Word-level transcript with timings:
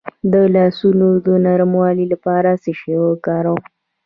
د 0.31 0.33
لاسونو 0.55 1.07
د 1.25 1.27
نرموالي 1.45 2.05
لپاره 2.13 2.51
څه 2.63 2.71
شی 2.79 2.93
وکاروم؟ 3.03 3.61